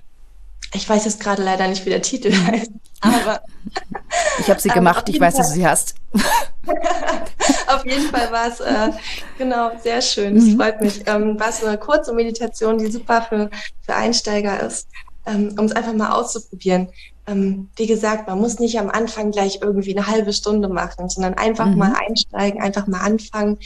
[0.72, 2.70] ich weiß jetzt gerade leider nicht, wie der Titel heißt,
[3.00, 3.40] aber.
[4.40, 5.42] Ich habe sie gemacht, ich weiß, Fall.
[5.42, 5.94] dass du sie hast.
[7.68, 8.90] auf jeden Fall war es, äh,
[9.38, 10.56] genau, sehr schön, das mhm.
[10.56, 11.02] freut mich.
[11.06, 13.48] Ähm, war es eine kurze Meditation, die super für,
[13.82, 14.88] für Einsteiger ist,
[15.24, 16.88] ähm, um es einfach mal auszuprobieren
[17.26, 21.34] ähm, wie gesagt, man muss nicht am Anfang gleich irgendwie eine halbe Stunde machen, sondern
[21.34, 21.78] einfach mhm.
[21.78, 23.58] mal einsteigen, einfach mal anfangen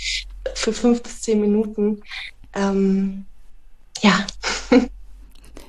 [0.55, 2.03] für fünf bis zehn Minuten.
[2.55, 3.27] Ähm,
[4.01, 4.27] ja.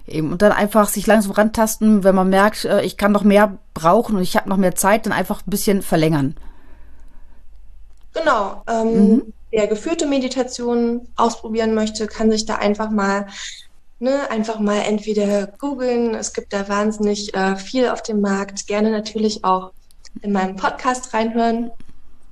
[0.07, 3.57] Eben, und dann einfach sich langsam rantasten, wenn man merkt, äh, ich kann noch mehr
[3.73, 6.35] brauchen und ich habe noch mehr Zeit, dann einfach ein bisschen verlängern.
[8.13, 8.63] Genau.
[8.67, 9.33] Ähm, mhm.
[9.51, 13.27] Wer geführte Meditationen ausprobieren möchte, kann sich da einfach mal
[13.99, 18.91] ne, einfach mal entweder googeln, es gibt da wahnsinnig äh, viel auf dem Markt, gerne
[18.91, 19.71] natürlich auch
[20.21, 21.71] in meinem Podcast reinhören.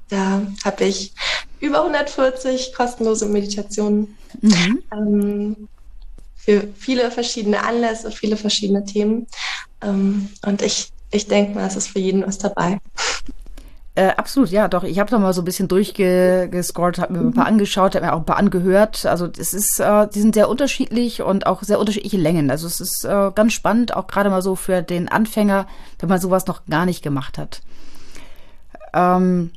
[0.09, 1.13] Da habe ich
[1.59, 4.83] über 140 kostenlose Meditationen mhm.
[4.91, 5.67] ähm,
[6.35, 9.27] für viele verschiedene Anlässe, viele verschiedene Themen.
[9.81, 12.79] Ähm, und ich, ich denke mal, es ist für jeden was dabei.
[13.97, 14.83] Äh, absolut, ja, doch.
[14.83, 17.53] Ich habe da mal so ein bisschen durchgescrollt, habe mir ein paar mhm.
[17.53, 19.07] angeschaut, habe mir auch ein paar angehört.
[19.07, 22.51] Also es ist, äh, die sind sehr unterschiedlich und auch sehr unterschiedliche Längen.
[22.51, 25.65] Also es ist äh, ganz spannend, auch gerade mal so für den Anfänger,
[25.97, 27.63] wenn man sowas noch gar nicht gemacht hat.
[28.93, 29.49] Ähm,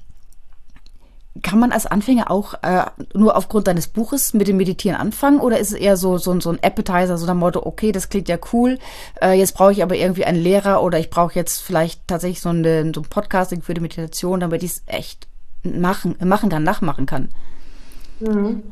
[1.43, 5.59] kann man als Anfänger auch äh, nur aufgrund deines Buches mit dem Meditieren anfangen oder
[5.59, 8.37] ist es eher so, so, so ein Appetizer, so ein Motto, okay, das klingt ja
[8.53, 8.79] cool,
[9.23, 12.49] äh, jetzt brauche ich aber irgendwie einen Lehrer oder ich brauche jetzt vielleicht tatsächlich so,
[12.49, 15.29] eine, so ein Podcasting für die Meditation, damit ich es echt
[15.63, 17.29] machen, machen kann, nachmachen kann?
[18.19, 18.63] Mhm.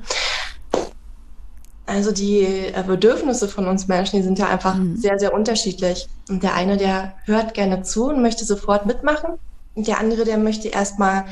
[1.86, 4.96] Also die äh, Bedürfnisse von uns Menschen, die sind ja einfach mhm.
[4.96, 6.06] sehr, sehr unterschiedlich.
[6.28, 9.38] Und der eine, der hört gerne zu und möchte sofort mitmachen.
[9.74, 11.24] Und der andere, der möchte erstmal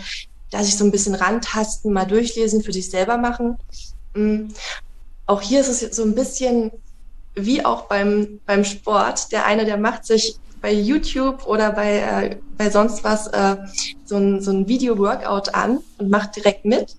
[0.51, 3.59] da sich so ein bisschen rantasten, mal durchlesen, für sich selber machen.
[4.15, 4.49] Mm.
[5.27, 6.71] Auch hier ist es so ein bisschen
[7.35, 9.33] wie auch beim, beim Sport.
[9.33, 13.57] Der eine, der macht sich bei YouTube oder bei, äh, bei sonst was äh,
[14.05, 16.97] so ein, so ein Video-Workout an und macht direkt mit.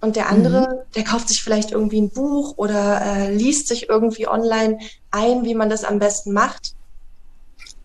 [0.00, 0.92] Und der andere, mhm.
[0.96, 4.78] der kauft sich vielleicht irgendwie ein Buch oder äh, liest sich irgendwie online
[5.12, 6.74] ein, wie man das am besten macht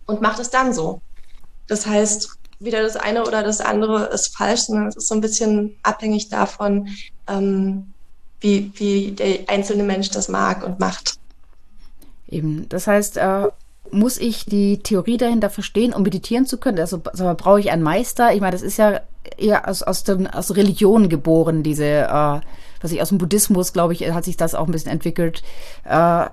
[0.06, 1.00] und macht es dann so.
[1.68, 5.20] Das heißt, weder das eine oder das andere ist falsch, sondern es ist so ein
[5.20, 6.88] bisschen abhängig davon,
[7.28, 7.92] ähm,
[8.40, 11.18] wie, wie der einzelne Mensch das mag und macht.
[12.28, 13.48] Eben, das heißt, äh,
[13.90, 16.78] muss ich die Theorie dahinter verstehen, um meditieren zu können?
[16.78, 18.34] Also, also brauche ich einen Meister?
[18.34, 19.00] Ich meine, das ist ja
[19.36, 22.40] eher aus, aus, den, aus Religion geboren, diese, äh,
[22.80, 25.42] was ich aus dem Buddhismus, glaube ich, hat sich das auch ein bisschen entwickelt.
[25.84, 26.26] Äh,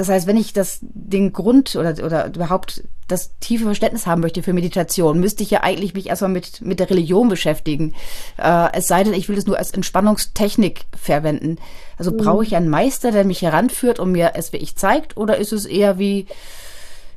[0.00, 4.42] das heißt, wenn ich das, den Grund oder, oder überhaupt das tiefe Verständnis haben möchte
[4.42, 7.92] für Meditation, müsste ich ja eigentlich mich erstmal mit, mit der Religion beschäftigen.
[8.38, 11.58] Äh, es sei denn, ich will es nur als Entspannungstechnik verwenden.
[11.98, 12.16] Also mhm.
[12.16, 15.66] brauche ich einen Meister, der mich heranführt und mir es wirklich zeigt, oder ist es
[15.66, 16.24] eher wie,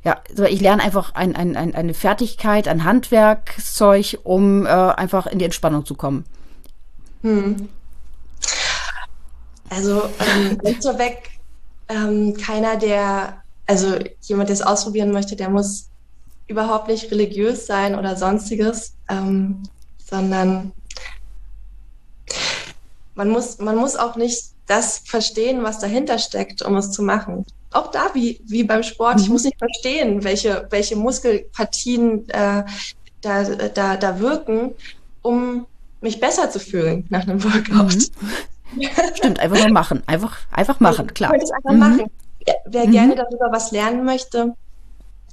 [0.03, 5.39] ja, ich lerne einfach ein, ein, ein, eine Fertigkeit, ein Handwerkszeug, um äh, einfach in
[5.39, 6.25] die Entspannung zu kommen?
[7.21, 7.69] Hm.
[9.69, 10.59] Also ähm,
[10.97, 11.32] weg
[11.89, 15.89] ähm, keiner, der, also jemand, der es ausprobieren möchte, der muss
[16.47, 19.63] überhaupt nicht religiös sein oder sonstiges, ähm,
[19.97, 20.71] sondern
[23.15, 27.45] man muss, man muss auch nicht das verstehen, was dahinter steckt, um es zu machen.
[27.71, 29.33] Auch da, wie, wie beim Sport, ich mhm.
[29.33, 32.63] muss nicht verstehen, welche, welche Muskelpartien äh,
[33.21, 34.71] da, da, da wirken,
[35.21, 35.65] um
[36.01, 37.95] mich besser zu fühlen nach einem Workout.
[37.95, 38.27] Mhm.
[39.15, 40.03] Stimmt, einfach nur machen.
[40.05, 41.33] Einfach, einfach machen, klar.
[41.35, 41.79] Ich es einfach mhm.
[41.79, 42.11] machen.
[42.65, 42.91] Wer mhm.
[42.91, 44.53] gerne darüber was lernen möchte,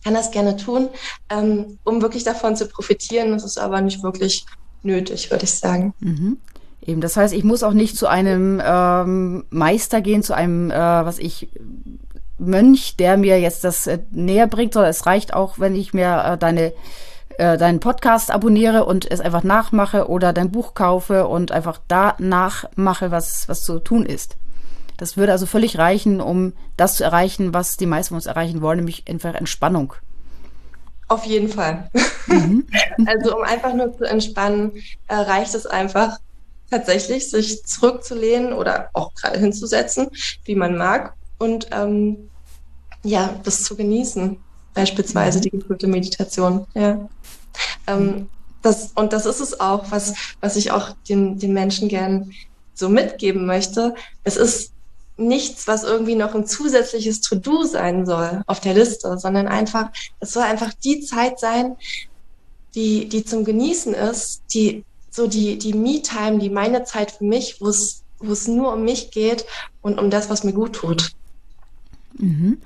[0.05, 0.89] kann das gerne tun,
[1.29, 3.33] ähm, um wirklich davon zu profitieren.
[3.33, 4.45] Das ist aber nicht wirklich
[4.83, 5.95] nötig, würde ich sagen.
[6.01, 6.39] Mhm.
[6.87, 10.75] Eben, das heißt, ich muss auch nicht zu einem ähm, Meister gehen, zu einem, äh,
[10.75, 11.49] was ich,
[12.41, 16.25] Mönch, der mir jetzt das äh, näher bringt, sondern es reicht auch, wenn ich mir
[16.25, 16.73] äh, deine
[17.41, 22.15] äh, deinen Podcast abonniere und es einfach nachmache oder dein Buch kaufe und einfach da
[22.19, 24.37] nachmache, was, was zu tun ist.
[24.99, 28.61] Das würde also völlig reichen, um das zu erreichen, was die meisten von uns erreichen
[28.61, 29.95] wollen, nämlich einfach Entspannung.
[31.09, 31.89] Auf jeden Fall.
[32.27, 32.67] Mhm.
[33.07, 34.73] also um einfach nur zu entspannen,
[35.09, 36.19] äh, reicht es einfach
[36.71, 40.11] tatsächlich, sich zurückzulehnen oder auch gerade hinzusetzen,
[40.45, 42.29] wie man mag und ähm,
[43.03, 44.37] ja, das zu genießen.
[44.75, 45.43] Beispielsweise mhm.
[45.43, 46.67] die geführte Meditation.
[46.75, 47.09] Ja.
[47.87, 48.29] Ähm,
[48.63, 52.33] das, und das ist es auch, was, was ich auch den, den Menschen gern
[52.75, 53.95] so mitgeben möchte.
[54.25, 54.73] Es ist
[55.17, 60.33] nichts, was irgendwie noch ein zusätzliches To-Do sein soll auf der Liste, sondern einfach, es
[60.33, 61.77] soll einfach die Zeit sein,
[62.75, 67.61] die, die zum Genießen ist, die, so die, die Me-Time, die meine Zeit für mich,
[67.61, 69.45] wo es, wo es nur um mich geht
[69.83, 71.13] und um das, was mir gut tut.
[72.15, 72.61] Mhm.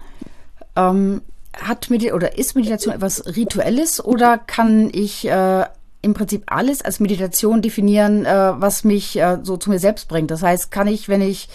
[0.77, 1.23] Ähm,
[1.61, 5.65] hat Medi oder ist Meditation etwas Rituelles oder kann ich äh,
[6.03, 10.31] im Prinzip alles als Meditation definieren, äh, was mich äh, so zu mir selbst bringt?
[10.31, 11.49] Das heißt, kann ich, wenn ich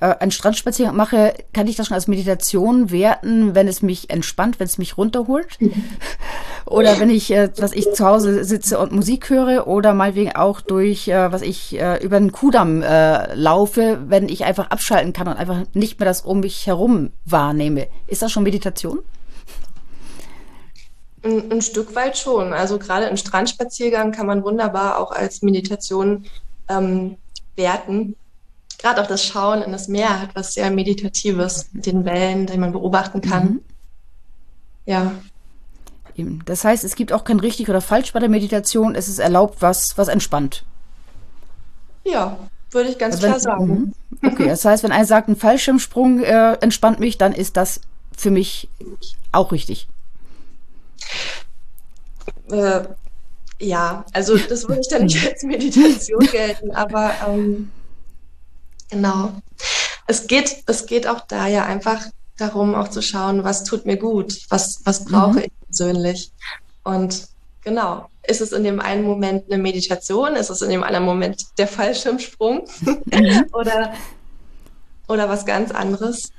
[0.00, 4.60] äh, einen Strandspaziergang mache, kann ich das schon als Meditation werten, wenn es mich entspannt,
[4.60, 5.58] wenn es mich runterholt?
[6.66, 10.60] oder wenn ich, äh, was ich zu Hause sitze und Musik höre oder meinetwegen auch
[10.60, 15.28] durch, äh, was ich äh, über den Kudamm äh, laufe, wenn ich einfach abschalten kann
[15.28, 17.88] und einfach nicht mehr das um mich herum wahrnehme.
[18.06, 19.00] Ist das schon Meditation?
[21.22, 22.52] Ein, ein, Stück weit schon.
[22.52, 26.26] Also gerade ein Strandspaziergang kann man wunderbar auch als Meditation
[26.68, 27.16] ähm,
[27.56, 28.16] werten.
[28.78, 32.58] gerade auch das Schauen in das Meer hat was sehr Meditatives mit den Wellen, die
[32.58, 33.44] man beobachten kann.
[33.44, 33.60] Mhm.
[34.84, 35.12] Ja.
[36.46, 38.94] Das heißt, es gibt auch kein richtig oder falsch bei der Meditation.
[38.94, 40.64] Es ist erlaubt, was, was entspannt.
[42.04, 42.38] Ja,
[42.70, 43.94] würde ich ganz also wenn, klar sagen.
[44.20, 44.28] Mhm.
[44.28, 47.80] Okay, das heißt, wenn einer sagt, ein Fallschirmsprung äh, entspannt mich, dann ist das
[48.16, 48.68] für mich
[49.32, 49.88] auch richtig.
[52.50, 52.82] Äh,
[53.58, 57.70] ja, also das würde ich dann nicht als Meditation gelten, aber ähm,
[58.90, 59.32] genau.
[60.06, 63.96] Es geht, es geht auch da ja einfach darum, auch zu schauen, was tut mir
[63.96, 65.38] gut, was, was brauche mhm.
[65.38, 66.32] ich persönlich.
[66.84, 67.28] Und
[67.62, 71.46] genau, ist es in dem einen Moment eine Meditation, ist es in dem anderen Moment
[71.58, 73.46] der Fallschirmsprung mhm.
[73.52, 73.94] oder,
[75.08, 76.30] oder was ganz anderes.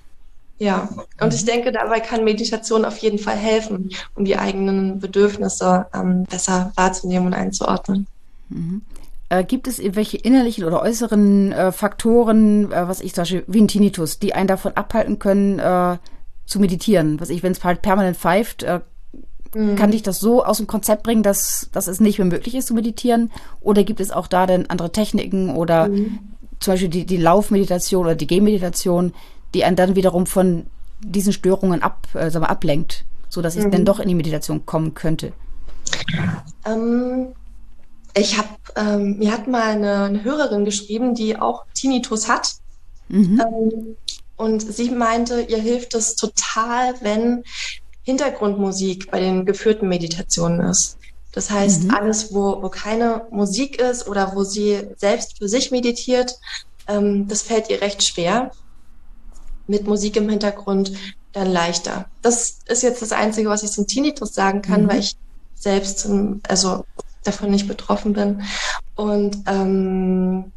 [0.60, 0.90] Ja,
[1.22, 6.24] und ich denke, dabei kann Meditation auf jeden Fall helfen, um die eigenen Bedürfnisse ähm,
[6.24, 8.08] besser wahrzunehmen und einzuordnen.
[8.50, 8.82] Mhm.
[9.30, 13.62] Äh, gibt es irgendwelche innerlichen oder äußeren äh, Faktoren, äh, was ich zum Beispiel wie
[13.62, 15.98] ein Tinnitus, die einen davon abhalten können, äh,
[16.46, 17.20] zu meditieren?
[17.20, 18.80] Was ich, wenn es halt permanent pfeift, äh,
[19.54, 19.76] mhm.
[19.76, 22.68] kann dich das so aus dem Konzept bringen, dass, dass es nicht mehr möglich ist
[22.68, 23.32] zu meditieren?
[23.60, 26.20] Oder gibt es auch da denn andere Techniken oder mhm.
[26.60, 29.14] zum Beispiel die, die Laufmeditation oder die Gehmeditation,
[29.54, 30.68] die einen dann wiederum von
[31.02, 33.72] diesen Störungen ab, äh, wir, ablenkt, sodass ich mhm.
[33.72, 35.34] dann doch in die Meditation kommen könnte?
[36.66, 37.28] Ähm,
[38.14, 42.56] ich habe, ähm, mir hat mal eine, eine, Hörerin geschrieben, die auch Tinnitus hat.
[43.10, 43.42] Mhm.
[43.42, 43.96] Ähm,
[44.36, 47.44] und sie meinte, ihr hilft es total, wenn
[48.04, 50.98] Hintergrundmusik bei den geführten Meditationen ist.
[51.32, 51.92] Das heißt, mhm.
[51.92, 56.40] alles, wo, wo keine Musik ist oder wo sie selbst für sich meditiert,
[56.88, 58.52] ähm, das fällt ihr recht schwer
[59.68, 60.94] mit Musik im Hintergrund
[61.34, 62.06] dann leichter.
[62.22, 64.90] Das ist jetzt das Einzige, was ich zum Tinnitus sagen kann, mhm.
[64.90, 65.16] weil ich
[65.56, 66.86] selbst zum, also
[67.24, 68.42] davon nicht betroffen bin.
[68.96, 70.52] Und ähm,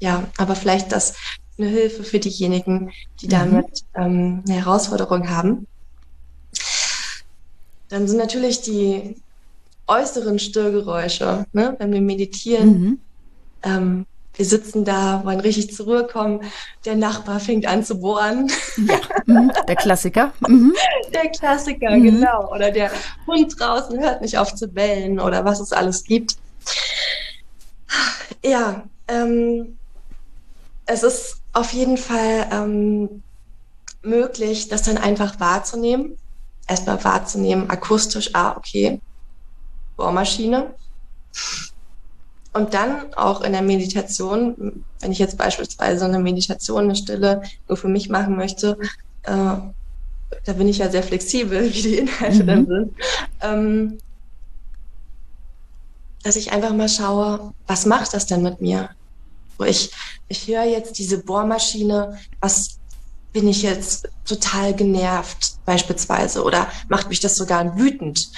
[0.00, 1.14] ja, aber vielleicht das
[1.58, 3.30] eine Hilfe für diejenigen, die mhm.
[3.30, 5.66] damit ähm, eine Herausforderung haben.
[7.88, 9.16] Dann sind natürlich die
[9.86, 11.74] äußeren Störgeräusche, ne?
[11.78, 13.00] wenn wir meditieren, mhm.
[13.62, 14.06] ähm,
[14.38, 16.42] wir sitzen da, wollen richtig zur Ruhe kommen.
[16.84, 18.50] Der Nachbar fängt an zu bohren.
[18.76, 19.50] Ja, mhm.
[19.66, 20.32] der Klassiker.
[20.46, 20.72] Mhm.
[21.12, 22.04] Der Klassiker, mhm.
[22.04, 22.48] genau.
[22.52, 22.92] Oder der
[23.26, 26.36] Hund draußen hört nicht auf zu bellen oder was es alles gibt.
[28.44, 29.76] Ja, ähm,
[30.86, 33.24] es ist auf jeden Fall ähm,
[34.02, 36.16] möglich, das dann einfach wahrzunehmen.
[36.68, 39.00] Erstmal wahrzunehmen, akustisch, ah, okay,
[39.96, 40.74] Bohrmaschine.
[42.52, 47.76] Und dann auch in der Meditation, wenn ich jetzt beispielsweise eine Meditation, eine Stille nur
[47.76, 48.78] für mich machen möchte,
[49.24, 49.56] äh,
[50.44, 52.46] da bin ich ja sehr flexibel, wie die Inhalte mhm.
[52.46, 52.94] dann sind,
[53.42, 53.98] ähm,
[56.22, 58.90] dass ich einfach mal schaue, was macht das denn mit mir?
[59.66, 59.90] Ich,
[60.28, 62.78] ich höre jetzt diese Bohrmaschine, was
[63.32, 68.30] bin ich jetzt total genervt beispielsweise oder macht mich das sogar wütend?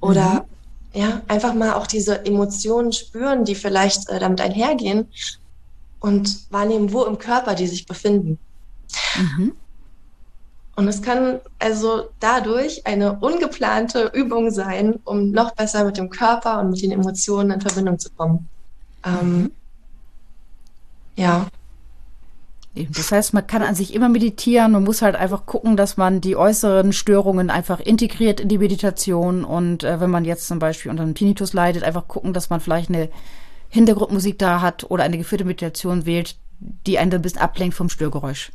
[0.00, 0.51] Oder mhm
[0.94, 5.08] ja, einfach mal auch diese Emotionen spüren, die vielleicht äh, damit einhergehen
[6.00, 8.38] und wahrnehmen, wo im Körper die sich befinden.
[9.16, 9.54] Mhm.
[10.74, 16.60] Und es kann also dadurch eine ungeplante Übung sein, um noch besser mit dem Körper
[16.60, 18.48] und mit den Emotionen in Verbindung zu kommen.
[19.04, 19.50] Ähm, mhm.
[21.16, 21.46] ja.
[22.74, 26.22] Das heißt, man kann an sich immer meditieren, man muss halt einfach gucken, dass man
[26.22, 30.90] die äußeren Störungen einfach integriert in die Meditation und äh, wenn man jetzt zum Beispiel
[30.90, 33.10] unter einem Tinnitus leidet, einfach gucken, dass man vielleicht eine
[33.68, 36.36] Hintergrundmusik da hat oder eine geführte Meditation wählt,
[36.86, 38.52] die einen ein bisschen ablenkt vom Störgeräusch.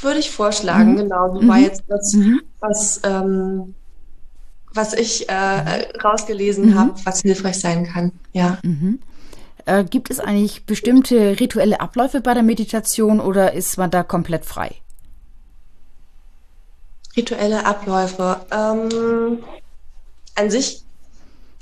[0.00, 0.96] Würde ich vorschlagen, mhm.
[0.96, 1.34] genau.
[1.34, 1.54] So mhm.
[1.56, 2.40] jetzt das, mhm.
[2.58, 3.74] was, ähm,
[4.74, 6.78] was ich äh, rausgelesen mhm.
[6.78, 8.12] habe, was hilfreich sein kann.
[8.32, 8.58] Ja.
[8.64, 9.00] Mhm.
[9.66, 14.44] Äh, gibt es eigentlich bestimmte rituelle Abläufe bei der Meditation oder ist man da komplett
[14.44, 14.76] frei?
[17.16, 18.40] Rituelle Abläufe.
[18.50, 19.42] Ähm,
[20.34, 20.82] an sich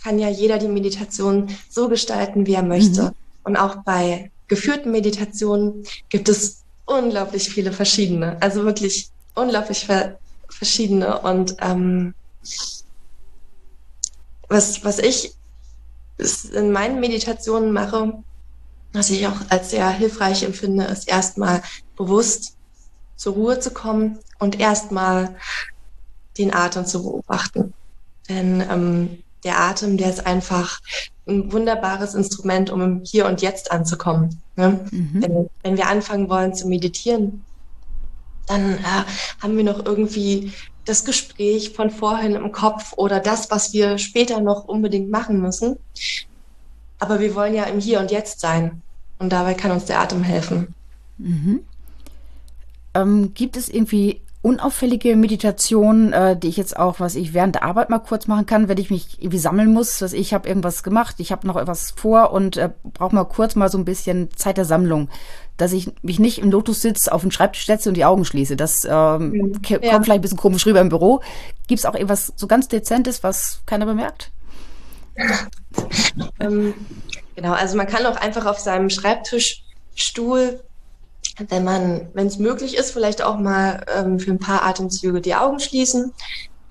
[0.02, 3.02] kann ja jeder die Meditation so gestalten, wie er möchte.
[3.02, 3.10] Mhm.
[3.44, 8.40] Und auch bei geführten Meditationen gibt es unglaublich viele verschiedene.
[8.40, 11.18] Also wirklich unglaublich ver verschiedene.
[11.20, 12.14] Und ähm,
[14.48, 15.34] was, was ich
[16.52, 18.22] in meinen Meditationen mache,
[18.92, 21.62] was ich auch als sehr hilfreich empfinde, ist erstmal
[21.96, 22.56] bewusst
[23.16, 25.36] zur Ruhe zu kommen und erstmal
[26.38, 27.74] den Atem zu beobachten.
[28.28, 30.80] Denn ähm, der Atem, der ist einfach
[31.26, 34.40] ein wunderbares Instrument, um im Hier und Jetzt anzukommen.
[34.56, 34.80] Ne?
[34.90, 35.22] Mhm.
[35.22, 37.44] Wenn, wenn, wir anfangen wollen zu meditieren,
[38.48, 39.04] dann äh,
[39.42, 40.52] haben wir noch irgendwie
[40.84, 45.76] das Gespräch von vorhin im Kopf oder das, was wir später noch unbedingt machen müssen.
[46.98, 48.82] Aber wir wollen ja im Hier und Jetzt sein.
[49.18, 50.74] Und dabei kann uns der Atem helfen.
[51.18, 51.60] Mhm.
[52.94, 57.64] Ähm, gibt es irgendwie unauffällige Meditation, äh, die ich jetzt auch, was ich während der
[57.64, 60.82] Arbeit mal kurz machen kann, wenn ich mich irgendwie sammeln muss, dass ich habe irgendwas
[60.82, 64.30] gemacht, ich habe noch etwas vor und äh, brauche mal kurz mal so ein bisschen
[64.36, 65.08] Zeit der Sammlung,
[65.58, 68.56] dass ich mich nicht im Lotus-Sitz auf den Schreibtisch setze und die Augen schließe.
[68.56, 69.52] Das ähm, mhm.
[69.52, 70.00] kommt ja.
[70.02, 71.20] vielleicht ein bisschen komisch rüber im Büro.
[71.66, 74.30] Gibt es auch irgendwas so ganz Dezentes, was keiner bemerkt?
[76.40, 76.72] ähm,
[77.36, 80.60] genau, also man kann auch einfach auf seinem Schreibtischstuhl
[81.48, 85.34] wenn man, wenn es möglich ist, vielleicht auch mal ähm, für ein paar Atemzüge die
[85.34, 86.12] Augen schließen.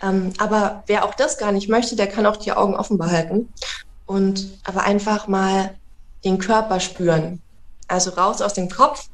[0.01, 3.49] Ähm, aber wer auch das gar nicht möchte, der kann auch die Augen offen behalten
[4.05, 5.75] und aber einfach mal
[6.23, 7.41] den Körper spüren.
[7.87, 9.09] Also raus aus dem Kopf,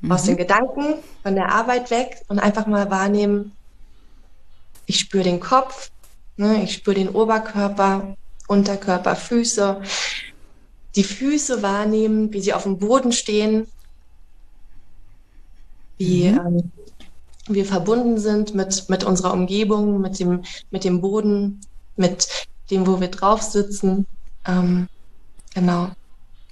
[0.00, 0.12] mhm.
[0.12, 3.52] aus den Gedanken, von der Arbeit weg und einfach mal wahrnehmen,
[4.86, 5.90] ich spüre den Kopf,
[6.36, 9.80] ne, ich spüre den Oberkörper, Unterkörper, Füße,
[10.96, 13.66] die Füße wahrnehmen, wie sie auf dem Boden stehen,
[15.96, 16.38] wie mhm.
[16.38, 16.72] ähm,
[17.48, 21.60] wir verbunden sind mit, mit unserer Umgebung, mit dem, mit dem Boden,
[21.96, 22.28] mit
[22.70, 24.06] dem, wo wir drauf sitzen.
[24.46, 24.88] Ähm,
[25.54, 25.90] genau.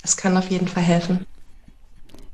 [0.03, 1.27] Das kann auf jeden Fall helfen.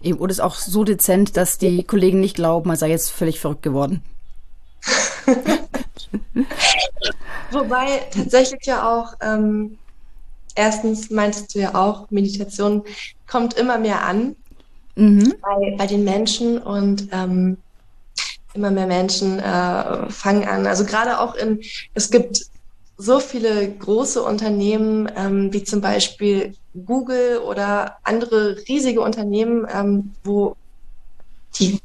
[0.02, 3.40] Eben, und ist auch so dezent, dass die Kollegen nicht glauben, man sei jetzt völlig
[3.40, 4.02] verrückt geworden.
[7.50, 9.78] Wobei tatsächlich ja auch, ähm,
[10.54, 12.84] erstens meintest du ja auch, Meditation
[13.26, 14.36] kommt immer mehr an
[14.94, 15.34] mhm.
[15.40, 17.56] bei, bei den Menschen und ähm,
[18.54, 20.66] immer mehr Menschen äh, fangen an.
[20.66, 21.60] Also gerade auch in,
[21.94, 22.42] es gibt
[22.98, 30.56] so viele große Unternehmen, ähm, wie zum Beispiel Google oder andere riesige Unternehmen, ähm, wo
[31.58, 31.80] die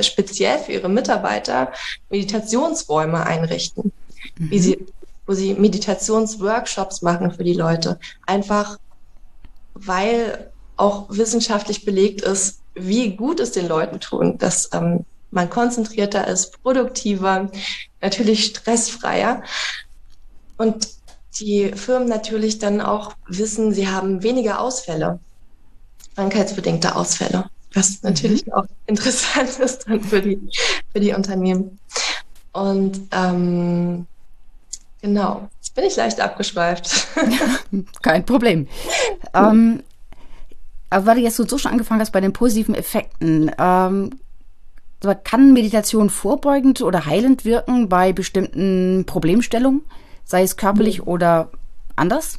[0.00, 1.72] speziell für ihre Mitarbeiter
[2.10, 3.92] Meditationsräume einrichten,
[4.36, 4.50] mhm.
[4.50, 4.86] wie sie,
[5.26, 7.98] wo sie Meditationsworkshops machen für die Leute.
[8.26, 8.78] Einfach
[9.74, 16.26] weil auch wissenschaftlich belegt ist, wie gut es den Leuten tun, dass ähm, man konzentrierter
[16.26, 17.50] ist, produktiver,
[18.00, 19.42] natürlich stressfreier.
[20.58, 20.88] Und
[21.40, 25.20] die Firmen natürlich dann auch wissen, sie haben weniger Ausfälle,
[26.14, 28.52] krankheitsbedingte Ausfälle, was natürlich mhm.
[28.52, 30.40] auch interessant ist dann für die,
[30.92, 31.78] für die Unternehmen.
[32.52, 34.06] Und ähm,
[35.00, 37.06] genau, jetzt bin ich leicht abgeschweift.
[38.02, 38.66] Kein Problem.
[39.34, 39.82] ähm,
[40.90, 44.10] aber weil du jetzt so schon angefangen hast bei den positiven Effekten, ähm,
[45.22, 49.82] kann Meditation vorbeugend oder heilend wirken bei bestimmten Problemstellungen,
[50.28, 51.08] sei es körperlich mhm.
[51.08, 51.50] oder
[51.96, 52.38] anders?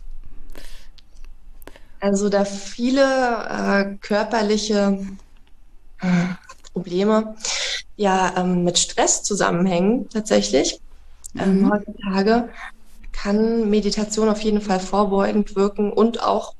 [1.99, 4.99] Also da viele äh, körperliche
[5.99, 6.07] äh,
[6.71, 7.35] Probleme
[7.97, 10.79] ja ähm, mit Stress zusammenhängen tatsächlich
[11.37, 11.71] ähm, mhm.
[11.71, 12.49] heutzutage,
[13.11, 16.53] kann Meditation auf jeden Fall vorbeugend wirken und auch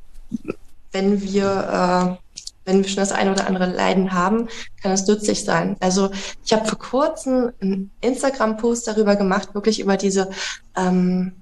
[0.92, 2.29] wenn wir, äh,
[2.70, 4.48] wenn wir schon das eine oder andere Leiden haben,
[4.82, 5.76] kann es nützlich sein.
[5.80, 6.12] Also
[6.46, 10.30] ich habe vor kurzem einen Instagram-Post darüber gemacht, wirklich über diese
[10.78, 11.34] ähm,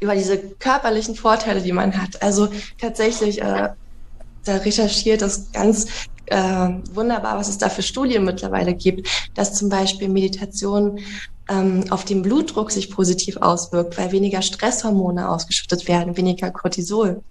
[0.00, 2.22] über diese körperlichen Vorteile, die man hat.
[2.22, 3.70] Also tatsächlich, äh,
[4.44, 5.86] da recherchiert das ganz
[6.26, 10.98] äh, wunderbar, was es da für Studien mittlerweile gibt, dass zum Beispiel Meditation
[11.48, 17.22] ähm, auf den Blutdruck sich positiv auswirkt, weil weniger Stresshormone ausgeschüttet werden, weniger Cortisol.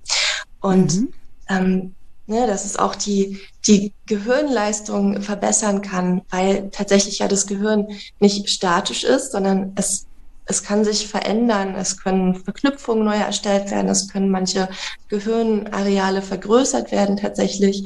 [0.60, 1.14] Und mhm.
[1.50, 1.96] ähm,
[2.28, 7.88] ne, dass es auch die, die Gehirnleistung verbessern kann, weil tatsächlich ja das Gehirn
[8.20, 10.06] nicht statisch ist, sondern es,
[10.46, 14.70] es kann sich verändern, es können Verknüpfungen neu erstellt werden, es können manche
[15.10, 17.84] Gehirnareale vergrößert werden tatsächlich.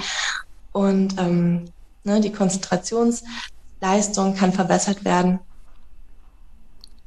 [0.71, 1.65] Und ähm,
[2.03, 5.39] ne, die Konzentrationsleistung kann verbessert werden.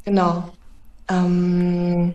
[0.05, 0.51] Genau.
[1.09, 2.15] Ähm,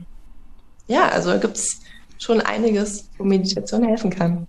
[0.87, 1.81] ja, also gibt's
[2.17, 4.47] schon einiges, wo Meditation helfen kann.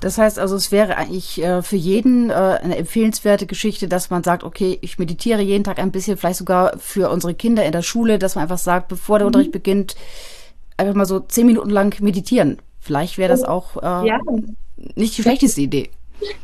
[0.00, 4.22] Das heißt also, es wäre eigentlich äh, für jeden äh, eine empfehlenswerte Geschichte, dass man
[4.22, 7.82] sagt, okay, ich meditiere jeden Tag ein bisschen, vielleicht sogar für unsere Kinder in der
[7.82, 9.28] Schule, dass man einfach sagt, bevor der mhm.
[9.28, 9.96] Unterricht beginnt,
[10.76, 12.58] einfach mal so zehn Minuten lang meditieren.
[12.80, 14.20] Vielleicht wäre das auch äh, ja.
[14.94, 15.90] nicht die schlechteste Idee.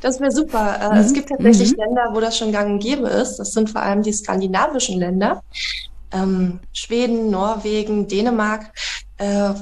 [0.01, 0.91] Das wäre super.
[0.93, 0.99] Mhm.
[0.99, 1.83] Es gibt tatsächlich mhm.
[1.85, 3.37] Länder, wo das schon gang und gäbe ist.
[3.37, 5.43] Das sind vor allem die skandinavischen Länder.
[6.13, 8.73] Ähm, Schweden, Norwegen, Dänemark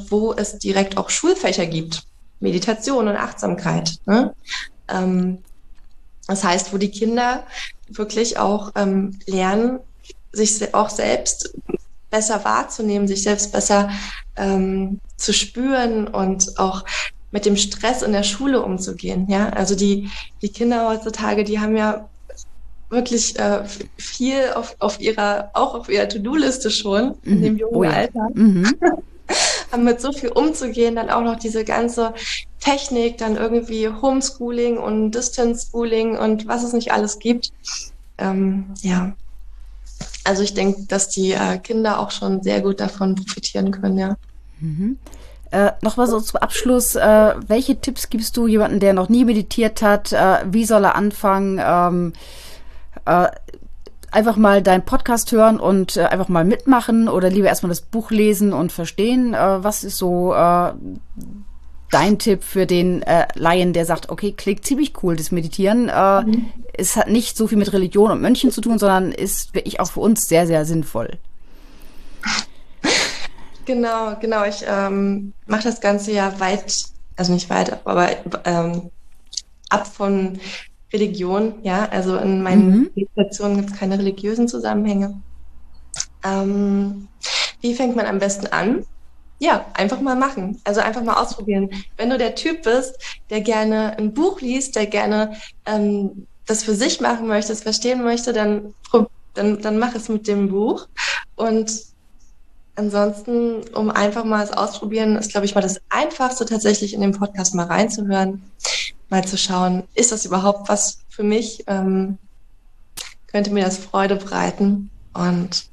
[0.08, 2.06] wo es direkt auch Schulfächer gibt.
[2.42, 3.94] Meditation und Achtsamkeit.
[4.06, 4.34] Ne?
[4.88, 5.38] Ähm,
[6.26, 7.44] das heißt, wo die Kinder
[7.88, 9.80] wirklich auch ähm, lernen,
[10.32, 11.54] sich auch selbst
[12.10, 13.90] besser wahrzunehmen, sich selbst besser
[14.36, 16.84] ähm, zu spüren und auch
[17.30, 19.26] mit dem Stress in der Schule umzugehen.
[19.28, 20.10] Ja, also die,
[20.42, 22.08] die Kinder heutzutage, die haben ja
[22.90, 23.64] wirklich äh,
[23.96, 27.90] viel auf, auf ihrer, auch auf ihrer To-Do-Liste schon in dem jungen oh ja.
[27.90, 28.28] Alter.
[28.34, 28.70] Mhm.
[29.76, 32.14] mit so viel umzugehen, dann auch noch diese ganze
[32.60, 37.52] Technik, dann irgendwie Homeschooling und Distance Schooling und was es nicht alles gibt.
[38.18, 39.12] Ähm, ja,
[40.24, 44.16] also ich denke, dass die äh, Kinder auch schon sehr gut davon profitieren können, ja.
[44.60, 44.98] Mhm.
[45.50, 49.24] Äh, noch mal so zum Abschluss, äh, welche Tipps gibst du jemanden, der noch nie
[49.24, 50.12] meditiert hat?
[50.12, 51.60] Äh, wie soll er anfangen?
[51.62, 52.12] Ähm,
[53.04, 53.28] äh,
[54.12, 58.10] einfach mal deinen Podcast hören und äh, einfach mal mitmachen oder lieber erstmal das Buch
[58.10, 59.34] lesen und verstehen?
[59.34, 60.72] Äh, was ist so äh,
[61.90, 65.88] dein Tipp für den äh, Laien, der sagt, okay, klingt ziemlich cool, das Meditieren.
[65.88, 66.52] Äh, mhm.
[66.74, 69.90] Es hat nicht so viel mit Religion und Mönchen zu tun, sondern ist wirklich auch
[69.90, 71.18] für uns sehr, sehr sinnvoll.
[73.64, 74.44] Genau, genau.
[74.44, 76.74] Ich ähm, mache das Ganze ja weit,
[77.14, 78.08] also nicht weit, aber
[78.44, 78.90] ähm,
[79.68, 80.40] ab von
[80.92, 81.88] Religion, ja.
[81.90, 82.90] Also in meinen mhm.
[82.94, 85.20] Meditationen gibt es keine religiösen Zusammenhänge.
[86.24, 87.08] Ähm,
[87.60, 88.84] wie fängt man am besten an?
[89.38, 90.60] Ja, einfach mal machen.
[90.64, 91.70] Also einfach mal ausprobieren.
[91.96, 92.96] Wenn du der Typ bist,
[93.30, 95.36] der gerne ein Buch liest, der gerne
[95.66, 98.74] ähm, das für sich machen möchte, es verstehen möchte, dann,
[99.34, 100.86] dann, dann mach es mit dem Buch.
[101.34, 101.72] Und
[102.76, 107.12] ansonsten, um einfach mal es ausprobieren, ist, glaube ich, mal das Einfachste tatsächlich in den
[107.12, 108.42] Podcast mal reinzuhören,
[109.12, 111.64] mal zu schauen, ist das überhaupt was für mich?
[111.68, 112.18] Ähm,
[113.28, 114.90] könnte mir das Freude bereiten?
[115.14, 115.66] Und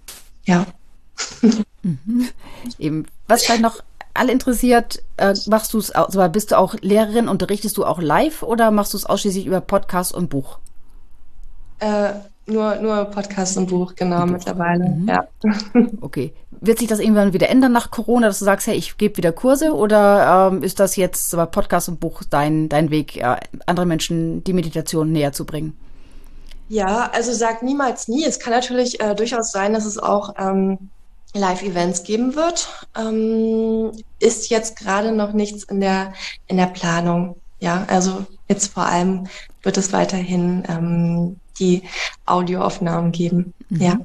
[0.44, 0.68] ja.
[1.82, 2.28] Mhm.
[2.78, 3.06] Eben.
[3.30, 3.80] Was vielleicht noch
[4.14, 8.44] alle interessiert, äh, machst du es, also bist du auch Lehrerin, unterrichtest du auch live
[8.44, 10.60] oder machst du es ausschließlich über Podcast und Buch?
[11.80, 12.16] Äh,
[12.48, 14.32] nur, nur Podcast und Buch, genau, Buch.
[14.34, 15.08] mittlerweile, mhm.
[15.08, 15.28] ja.
[16.02, 16.34] Okay.
[16.62, 19.32] Wird sich das irgendwann wieder ändern nach Corona, dass du sagst, hey, ich gebe wieder
[19.32, 23.88] Kurse oder ähm, ist das jetzt aber Podcast und Buch dein, dein Weg, äh, anderen
[23.88, 25.78] Menschen die Meditation näher zu bringen?
[26.68, 28.26] Ja, also sag niemals nie.
[28.26, 30.90] Es kann natürlich äh, durchaus sein, dass es auch ähm,
[31.34, 32.68] Live-Events geben wird.
[32.98, 36.14] Ähm, ist jetzt gerade noch nichts in der,
[36.48, 37.36] in der Planung.
[37.60, 39.28] Ja, also jetzt vor allem
[39.64, 41.84] wird es weiterhin ähm, die
[42.26, 43.54] Audioaufnahmen geben.
[43.70, 43.82] Mhm.
[43.82, 43.98] Ja.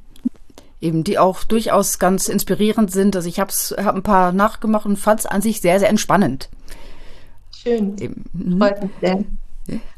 [0.81, 3.17] Eben, die auch durchaus ganz inspirierend sind.
[3.17, 6.51] Also ich habe hab ein paar nachgemacht und fand es an sich sehr, sehr entspannend.
[7.57, 7.97] Schön.
[7.99, 8.25] Eben.
[8.33, 8.59] Mhm.
[8.59, 9.25] Freut mich sehr.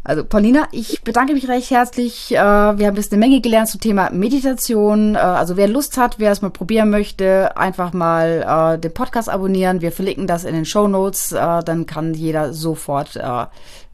[0.04, 2.32] Also Paulina, ich bedanke mich recht herzlich.
[2.32, 5.16] Äh, wir haben jetzt eine Menge gelernt zum Thema Meditation.
[5.16, 9.28] Äh, also wer Lust hat, wer es mal probieren möchte, einfach mal äh, den Podcast
[9.28, 9.80] abonnieren.
[9.80, 11.30] Wir verlinken das in den Show Notes.
[11.30, 13.18] Dann kann jeder sofort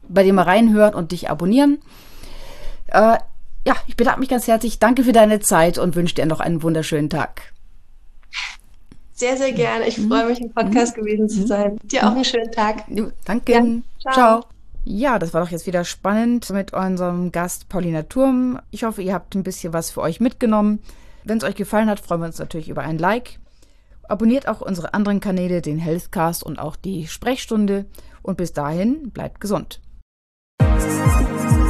[0.07, 1.79] bei dir mal reinhören und dich abonnieren.
[3.65, 4.79] Ja, ich bedanke mich ganz herzlich.
[4.79, 7.53] Danke für deine Zeit und wünsche dir noch einen wunderschönen Tag.
[9.13, 9.87] Sehr, sehr gerne.
[9.87, 11.77] Ich freue mich, im Podcast gewesen zu sein.
[11.83, 12.83] Dir auch einen schönen Tag.
[13.25, 13.51] Danke.
[13.53, 13.61] Ja,
[14.01, 14.13] ciao.
[14.13, 14.45] ciao.
[14.85, 18.59] Ja, das war doch jetzt wieder spannend mit unserem Gast Paulina Turm.
[18.69, 20.79] Ich hoffe, ihr habt ein bisschen was für euch mitgenommen.
[21.23, 23.39] Wenn es euch gefallen hat, freuen wir uns natürlich über ein Like.
[24.09, 27.85] Abonniert auch unsere anderen Kanäle, den Healthcast und auch die Sprechstunde.
[28.23, 29.79] Und bis dahin, bleibt gesund.
[30.61, 31.62] Musik